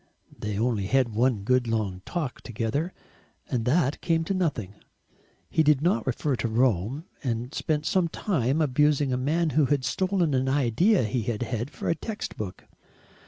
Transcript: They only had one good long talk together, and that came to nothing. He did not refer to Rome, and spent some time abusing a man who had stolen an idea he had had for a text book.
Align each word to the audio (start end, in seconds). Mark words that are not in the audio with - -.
They 0.35 0.57
only 0.57 0.87
had 0.87 1.09
one 1.13 1.43
good 1.43 1.67
long 1.67 2.01
talk 2.07 2.41
together, 2.41 2.91
and 3.51 3.65
that 3.65 4.01
came 4.01 4.23
to 4.23 4.33
nothing. 4.33 4.73
He 5.47 5.61
did 5.61 5.79
not 5.83 6.07
refer 6.07 6.35
to 6.37 6.47
Rome, 6.47 7.05
and 7.23 7.53
spent 7.53 7.85
some 7.85 8.07
time 8.07 8.61
abusing 8.63 9.13
a 9.13 9.15
man 9.17 9.51
who 9.51 9.65
had 9.65 9.85
stolen 9.85 10.33
an 10.33 10.49
idea 10.49 11.03
he 11.03 11.21
had 11.21 11.43
had 11.43 11.69
for 11.69 11.87
a 11.87 11.93
text 11.93 12.35
book. 12.35 12.65